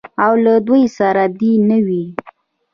[0.25, 2.05] او له دوی سره دې نه وي.